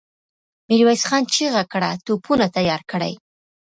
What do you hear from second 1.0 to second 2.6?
خان چيغه کړه! توپونه